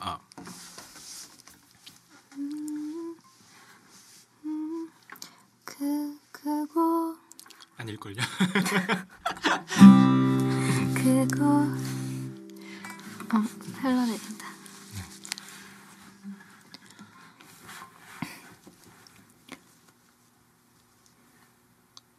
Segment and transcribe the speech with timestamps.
[0.00, 0.18] 아.
[5.64, 7.16] 그 그거
[7.78, 8.16] 아닐걸요.
[10.94, 11.44] 그거
[13.32, 13.44] 어
[13.80, 14.46] 할라내린다.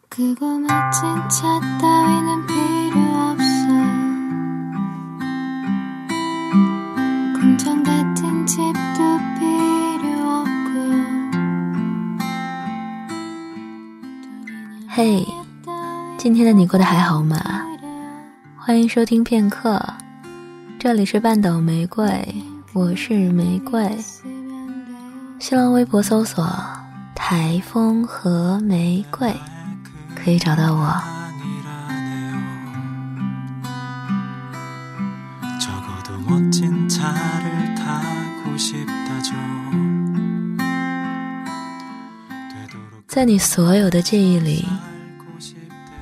[0.09, 2.06] 그거 마침 찾다
[14.97, 15.23] hey
[16.17, 17.39] 今天的你过得还好吗？
[18.57, 19.79] 欢迎收听片刻。
[20.79, 22.09] 这里是半岛玫瑰
[22.73, 23.95] 我是玫瑰。
[25.37, 26.43] 新浪微博搜索
[27.13, 29.31] 台风和玫瑰
[30.15, 30.91] 可以找到我。
[43.07, 44.63] 在你所有的记忆里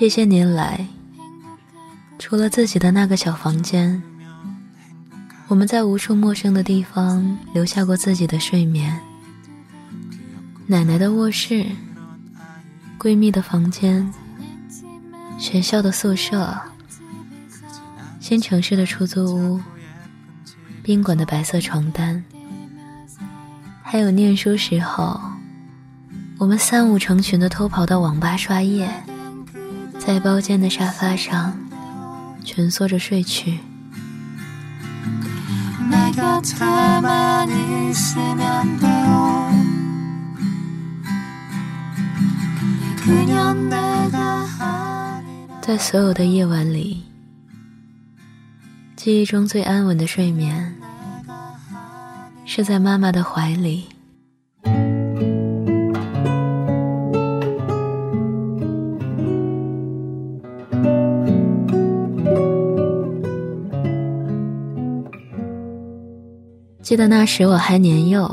[0.00, 0.86] 这些年来，
[2.18, 4.02] 除了自己的那个小房间，
[5.46, 8.98] 我们在无数陌生的地方留下过自己的睡眠。
[10.66, 11.66] 奶奶的卧室，
[12.98, 14.10] 闺蜜的房间，
[15.38, 16.58] 学校的宿舍，
[18.20, 19.60] 新城市的出租屋，
[20.82, 22.24] 宾馆的白色床单，
[23.82, 25.20] 还有念书时候，
[26.38, 28.90] 我们三五成群的偷跑到网吧刷夜。
[30.12, 31.56] 在包间的沙发上
[32.44, 33.60] 蜷缩着睡去。
[45.60, 47.04] 在所有的夜晚里
[48.96, 50.74] 记忆中最安稳的睡眠
[52.44, 53.99] 是在妈妈的怀里。
[66.90, 68.28] 记得那时我还年幼，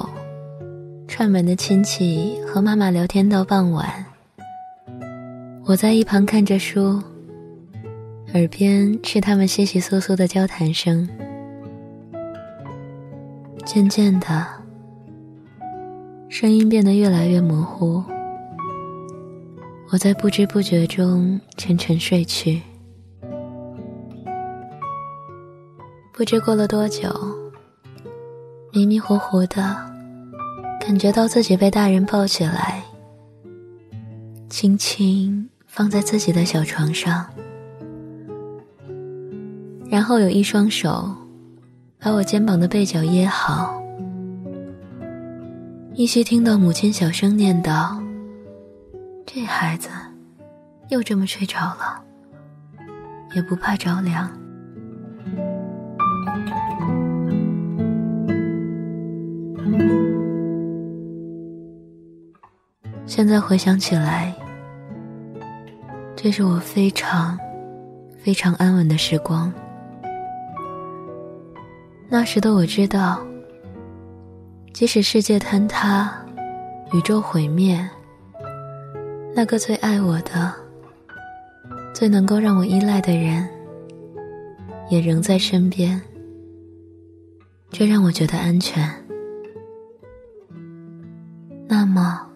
[1.08, 4.04] 串门的亲戚和妈妈聊天到傍晚，
[5.64, 7.00] 我在一旁看着书，
[8.34, 11.08] 耳边是他们窸窸窣窣的交谈声。
[13.64, 14.44] 渐渐的，
[16.28, 18.04] 声音变得越来越模糊，
[19.92, 22.60] 我在不知不觉中沉沉睡去。
[26.12, 27.08] 不知过了多久，
[28.78, 29.76] 迷迷糊糊的，
[30.80, 32.84] 感觉到自己被大人抱起来，
[34.50, 37.26] 轻轻放在自己的小床上，
[39.90, 41.12] 然后有一双手
[41.98, 43.82] 把我肩膀的背角掖好，
[45.96, 48.00] 依稀听到母亲小声念道
[49.26, 49.90] ：“这孩子
[50.90, 52.00] 又这么睡着了，
[53.34, 54.32] 也不怕着凉。”
[63.18, 64.32] 现在回想起来，
[66.16, 67.36] 这是我非常、
[68.20, 69.52] 非常安稳的时光。
[72.08, 73.20] 那时的我知道，
[74.72, 76.14] 即使世界坍塌、
[76.94, 77.84] 宇宙毁灭，
[79.34, 80.54] 那个最爱我的、
[81.96, 83.50] 最能够让我依赖的人，
[84.92, 86.00] 也仍在身边。
[87.72, 88.88] 这让我觉得安全。
[91.68, 92.27] 那么，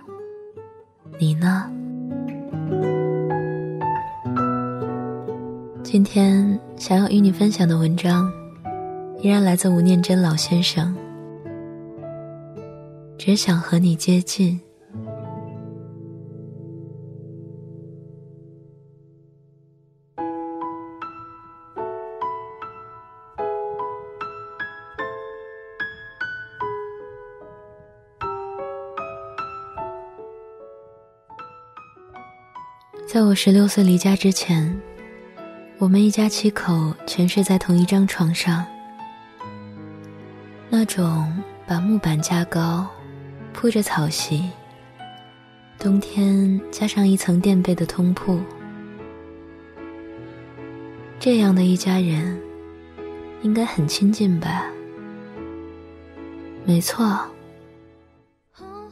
[1.21, 1.69] 你呢？
[5.83, 8.27] 今天想要与你分享的文章，
[9.21, 10.95] 依然来自吴念真老先生。
[13.19, 14.59] 只想和你接近。
[33.13, 34.73] 在我十六岁离家之前，
[35.79, 38.65] 我们一家七口全睡在同一张床上。
[40.69, 41.29] 那种
[41.67, 42.87] 把木板架高、
[43.51, 44.49] 铺着草席，
[45.77, 48.39] 冬天加上一层垫被的通铺，
[51.19, 52.41] 这样的一家人
[53.41, 54.63] 应该很亲近吧？
[56.63, 57.19] 没错，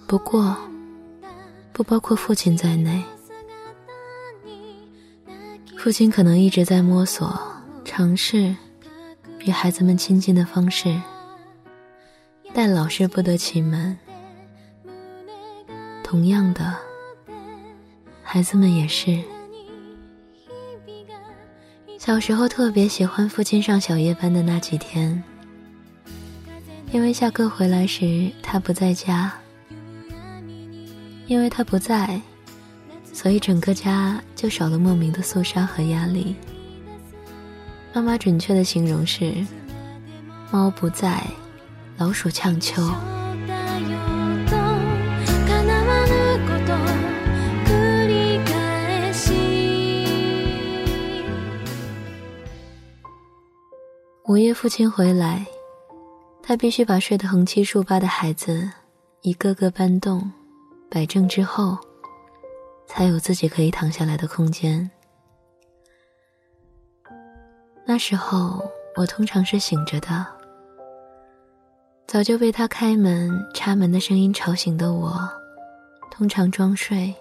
[0.06, 0.58] 不过
[1.72, 3.02] 不包括父亲在内。
[5.80, 7.42] 父亲可能一直在摸索、
[7.86, 8.54] 尝试
[9.40, 10.94] 与孩子们亲近的方式，
[12.54, 13.98] 但老是不得其门。
[16.04, 16.76] 同样的，
[18.22, 19.24] 孩子们也是。
[21.98, 25.24] 小时候特别喜欢父亲上小夜班的那几天，
[26.92, 29.32] 因为下课回来时他不在家，
[31.26, 32.22] 因为他不在。
[33.12, 36.36] 所以整个家就少了莫名的肃杀和压力。
[37.94, 39.34] 妈妈准确的形容是：
[40.52, 41.22] 猫不在，
[41.98, 42.82] 老鼠呛秋。
[54.28, 55.46] 午夜父亲回来，
[56.44, 58.70] 他必须把睡得横七竖八的孩子
[59.24, 60.32] 一个个搬动、
[60.90, 61.78] 摆正之后。
[62.90, 64.90] 才有自己可以躺下来的空间。
[67.86, 68.60] 那时候
[68.96, 70.26] 我通常是醒着的，
[72.08, 75.30] 早就被他开门、插门的声音吵醒的我，
[76.10, 77.14] 通常装睡，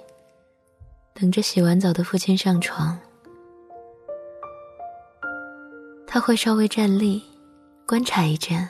[1.12, 2.99] 等着洗完澡的父亲上床。
[6.06, 7.23] 他会稍微站立，
[7.87, 8.67] 观察一阵，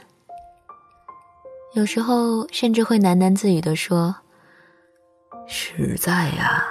[1.74, 4.14] 有时候甚至会喃喃自语的说
[5.46, 6.64] ：“实在呀。”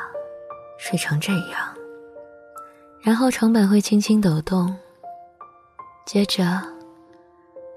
[0.77, 1.75] 睡成这样，
[3.01, 4.75] 然后床板会轻轻抖动。
[6.05, 6.61] 接着，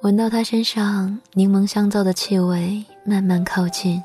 [0.02, 4.00] 闻到他身上柠檬香皂的气味慢慢靠近，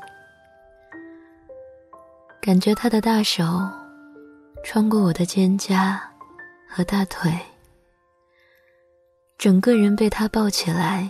[2.40, 3.44] 感觉他的大手
[4.64, 5.96] 穿过我的肩胛
[6.68, 7.30] 和大腿，
[9.38, 11.08] 整个人被他抱起来，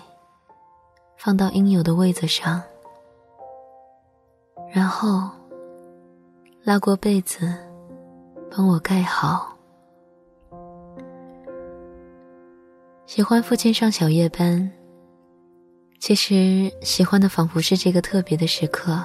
[1.16, 2.62] 放到应有的位子上，
[4.74, 5.30] 然后
[6.64, 7.54] 拉过被子。
[8.50, 9.56] 帮我盖好。
[13.06, 14.70] 喜欢父亲上小夜班，
[15.98, 19.02] 其实喜欢的仿佛是这个特别的时刻。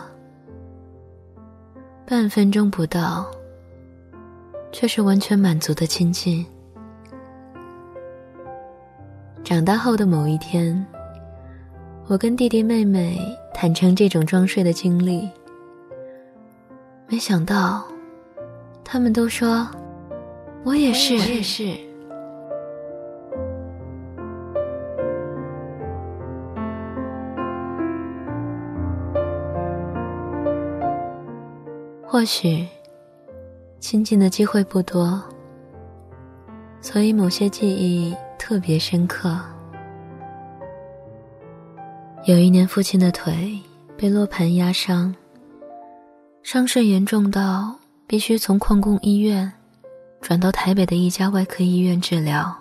[2.05, 3.29] 半分钟不到，
[4.71, 6.45] 却是完全满足的亲近。
[9.43, 10.85] 长大后的某一天，
[12.07, 13.17] 我跟弟弟妹妹
[13.53, 15.29] 坦诚这种装睡的经历，
[17.07, 17.90] 没想到。
[18.93, 19.65] 他们都说，
[20.65, 21.13] 我也是。
[21.13, 21.73] 我也是。
[32.05, 32.67] 或许，
[33.79, 35.23] 亲近的机会不多，
[36.81, 39.39] 所以某些记忆特别深刻。
[42.25, 43.57] 有一年，父亲的腿
[43.95, 45.15] 被落盘压伤，
[46.43, 47.80] 伤势严重到。
[48.11, 49.49] 必须从矿工医院
[50.19, 52.53] 转到台北的一家外科医院治疗。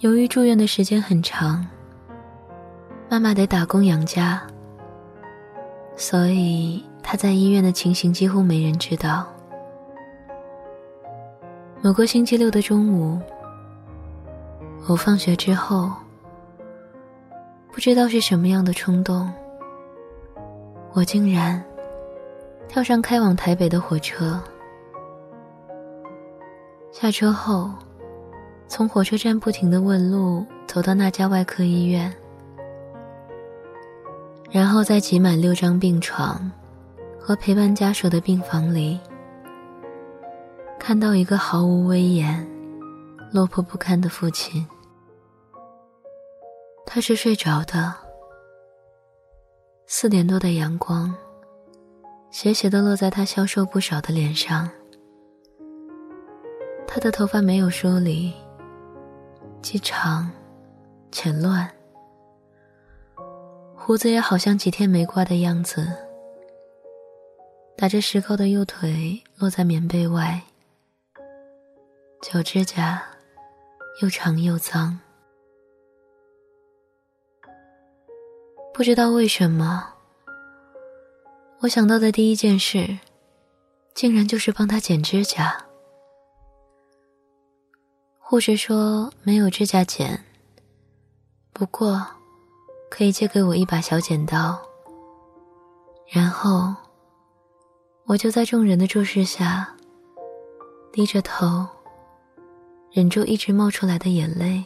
[0.00, 1.66] 由于住院的时间很长，
[3.08, 4.42] 妈妈得打工养家，
[5.96, 9.26] 所以他在医院的情形几乎没人知道。
[11.80, 13.18] 某个星期六的中午，
[14.86, 15.90] 我放学之后，
[17.72, 19.32] 不知道是什么样的冲动，
[20.92, 21.64] 我竟然。
[22.68, 24.38] 跳上开往台北的火车，
[26.92, 27.70] 下车后，
[28.68, 32.12] 从火车站不停的问路，走到那家外科医院，
[34.50, 36.50] 然后在挤满六张病床
[37.18, 39.00] 和陪伴家属的病房里，
[40.78, 42.46] 看到一个毫无威严、
[43.32, 44.66] 落魄不堪的父亲。
[46.84, 47.94] 他是睡着的，
[49.86, 51.14] 四点多的阳光。
[52.38, 54.68] 斜斜的落在他消瘦不少的脸上，
[56.86, 58.34] 他的头发没有梳理，
[59.62, 60.30] 既长
[61.10, 61.66] 且乱，
[63.74, 65.90] 胡子也好像几天没刮的样子，
[67.74, 70.38] 打着石膏的右腿落在棉被外，
[72.20, 73.02] 脚指甲
[74.02, 75.00] 又长又脏，
[78.74, 79.95] 不知道为什么。
[81.60, 82.98] 我想到的第一件事，
[83.94, 85.64] 竟然就是帮他剪指甲。
[88.18, 90.22] 护士说没有指甲剪，
[91.52, 92.06] 不过
[92.90, 94.60] 可以借给我一把小剪刀。
[96.08, 96.74] 然后
[98.04, 99.74] 我就在众人的注视下，
[100.92, 101.66] 低着头，
[102.92, 104.64] 忍住一直冒出来的眼泪，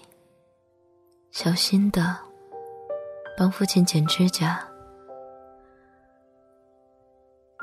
[1.31, 2.19] 小心的
[3.39, 4.70] 帮父亲剪指甲。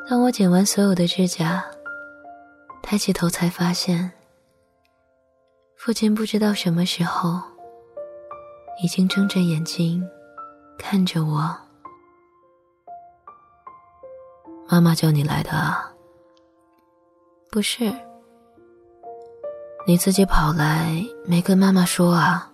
[0.10, 1.62] 当我剪完所有的指甲，
[2.82, 4.10] 抬起头才发现。
[5.76, 7.42] 父亲不知道什么时候，
[8.82, 10.02] 已经睁着眼睛
[10.80, 11.54] 看着我。
[14.70, 15.92] 妈妈叫你来的啊？
[17.52, 17.94] 不是，
[19.86, 22.50] 你自己跑来没跟妈妈说啊？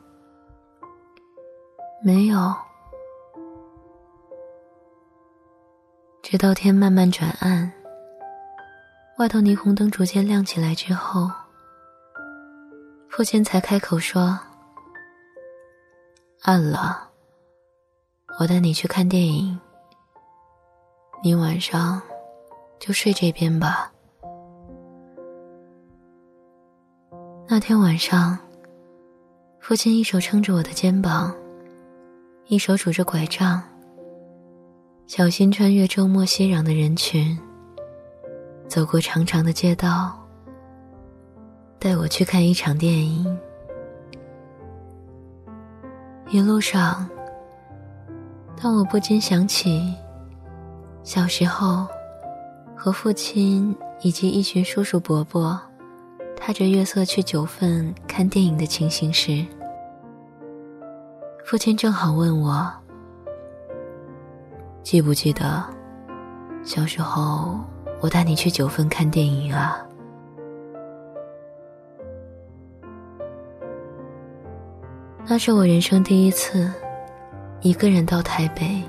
[2.04, 2.52] 没有。
[6.34, 7.72] 直到天慢慢转暗，
[9.20, 11.30] 外头霓虹灯逐渐亮起来之后。
[13.08, 14.40] 父亲才开口说
[16.42, 17.08] ：“暗了，
[18.40, 19.60] 我带你去看电影。
[21.24, 22.02] 你晚上
[22.80, 23.92] 就睡这边吧。”
[27.48, 28.36] 那天晚上，
[29.60, 31.32] 父亲一手撑着我的肩膀，
[32.48, 33.62] 一手拄着拐杖，
[35.06, 37.38] 小心穿越周末熙攘的人群，
[38.68, 40.18] 走过长长的街道。
[41.78, 43.38] 带我去看一场电影。
[46.30, 47.08] 一路上，
[48.60, 49.94] 当我不禁想起
[51.04, 51.86] 小时候
[52.76, 55.60] 和父亲以及一群叔叔伯伯
[56.38, 59.46] 踏着月色去九份看电影的情形时，
[61.46, 62.72] 父亲正好问我
[64.84, 65.64] ：“记不记得
[66.64, 67.58] 小时候
[68.02, 69.80] 我带你去九份看电影啊？”
[75.26, 76.70] 那是我人生第一次
[77.62, 78.84] 一个人到台北，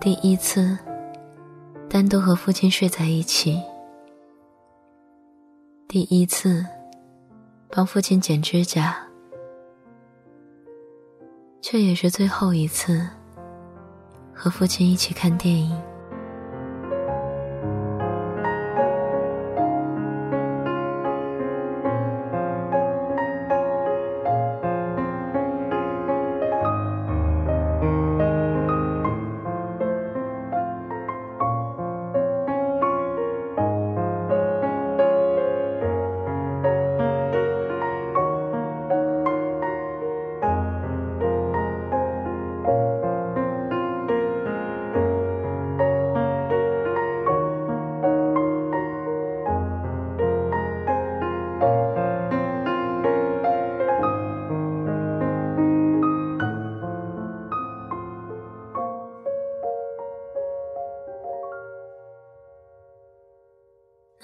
[0.00, 0.78] 第一次
[1.90, 3.60] 单独和父亲睡在一起，
[5.88, 6.64] 第一次
[7.68, 8.96] 帮父亲剪指甲，
[11.60, 13.04] 却也是最后一次
[14.38, 15.87] 和父亲一起看电影。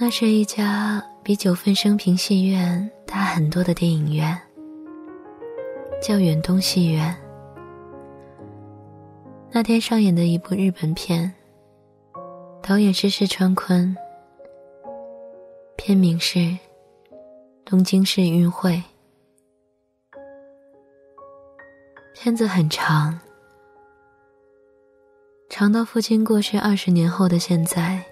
[0.07, 4.39] 那是一家比九份生平戏院大很多的电影院，
[6.03, 7.17] 叫远东戏院。
[9.51, 11.33] 那天上演的一部日本片，
[12.61, 13.97] 导演是石川昆，
[15.75, 16.39] 片名是
[17.65, 18.73] 《东京市运会》。
[22.13, 23.19] 片子很长，
[25.49, 28.05] 长到父亲过世二十年后的现在。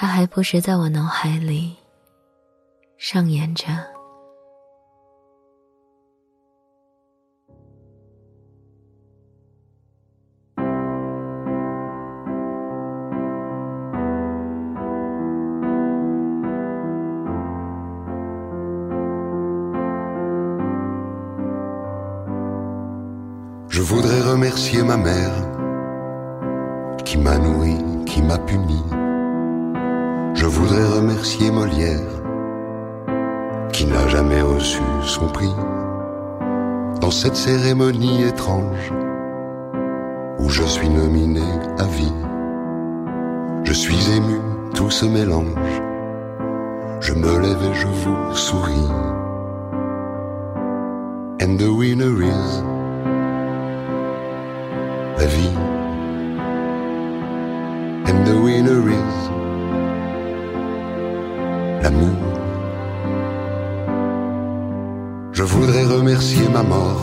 [0.00, 1.76] 他还不时在我脑海里
[2.96, 3.66] 上演着。
[23.68, 25.34] Je voudrais remercier ma mère
[27.04, 27.76] qui m'a nourri,
[28.06, 28.82] qui m'a puni.
[30.40, 32.00] Je voudrais remercier Molière,
[33.74, 35.54] qui n'a jamais reçu son prix.
[37.02, 38.90] Dans cette cérémonie étrange,
[40.38, 41.44] où je suis nominé
[41.78, 42.14] à vie,
[43.64, 44.40] je suis ému,
[44.74, 45.82] tout se mélange.
[47.00, 48.88] Je me lève et je vous souris.
[51.42, 52.62] And the winner is
[55.18, 55.56] la vie.
[58.06, 59.39] And the winner is
[61.81, 62.17] l'amour.
[65.31, 67.01] Je voudrais remercier ma mort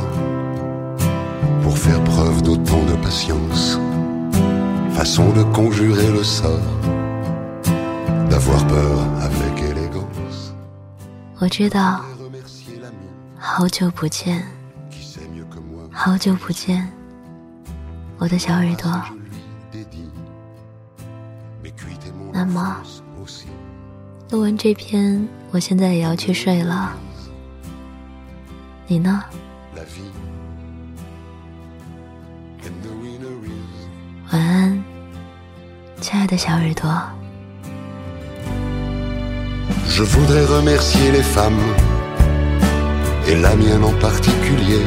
[1.63, 3.79] pour faire preuve d'autant de patience.
[5.03, 6.61] façon de conjurer le sort
[8.31, 10.55] d'avoir peur avec élégance.
[11.41, 14.45] 我知道， Remercier l'ami 好久不见，
[14.91, 15.83] qui sait mieux que moi.
[15.93, 16.89] 好久不见，
[18.19, 18.89] 我的小耳朵。
[19.75, 19.81] Je
[21.89, 21.97] lui
[24.30, 26.94] 录完这篇，我现在也要去睡了。
[28.86, 29.24] 你呢
[34.30, 34.84] 晚安，
[36.02, 36.92] 亲爱的小耳朵。
[39.88, 41.54] Je voudrais remercier les femmes,
[43.28, 44.82] et la mienne en particulier,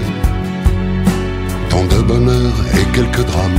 [1.70, 3.58] tant de bonheur et quelques drames,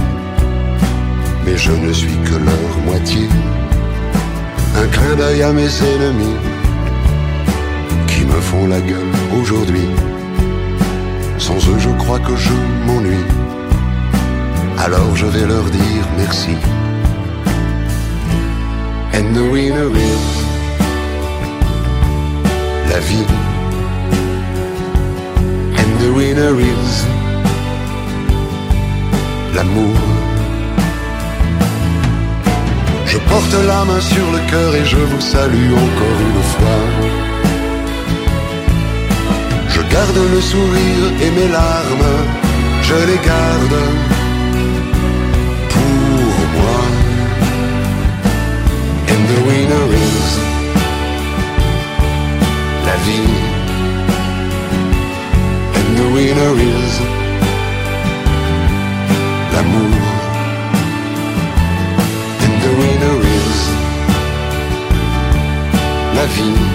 [1.44, 3.28] mais je ne suis que leur moitié.
[4.75, 6.38] Un clin d'œil à mes ennemis,
[8.08, 9.90] qui me font la gueule aujourd'hui.
[11.38, 12.54] Sans eux, je crois que je
[12.86, 13.28] m'ennuie.
[14.78, 16.56] Alors je vais leur dire merci.
[19.13, 20.28] And the winner is
[22.90, 23.28] la vie.
[25.78, 27.06] And the winner is
[29.54, 30.21] l'amour.
[33.12, 36.82] Je porte la main sur le cœur et je vous salue encore une fois.
[39.68, 42.12] Je garde le sourire et mes larmes,
[42.84, 43.77] je les garde
[45.74, 46.80] pour moi.
[49.12, 50.30] And the winner is
[52.88, 53.36] la vie.
[55.77, 57.21] And the winner is
[66.32, 66.71] vie.